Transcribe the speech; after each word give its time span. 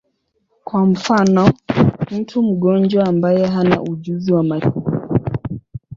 Kwa 0.63 0.85
mfano, 0.85 1.53
mtu 2.11 2.43
mgonjwa 2.43 3.05
ambaye 3.05 3.45
hana 3.45 3.81
ujuzi 3.81 4.33
wa 4.33 4.43
matibabu. 4.43 5.21